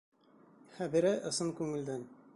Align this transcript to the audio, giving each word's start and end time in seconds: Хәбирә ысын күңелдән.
Хәбирә 0.79 1.13
ысын 1.33 1.55
күңелдән. 1.61 2.07